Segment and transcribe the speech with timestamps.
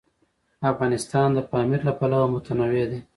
[0.71, 2.99] افغانستان د پامیر له پلوه متنوع دی.